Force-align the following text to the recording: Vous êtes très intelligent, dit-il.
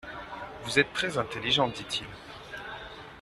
Vous 0.63 0.79
êtes 0.79 0.91
très 0.93 1.19
intelligent, 1.19 1.67
dit-il. 1.67 2.07